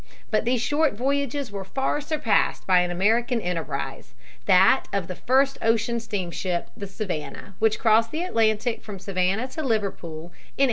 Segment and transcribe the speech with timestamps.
[0.31, 4.15] But these short voyages were far surpassed by an American enterprise,
[4.47, 9.61] that of the first ocean steamship, the Savannah, which crossed the Atlantic from Savannah to
[9.61, 10.31] Liverpool in 1819.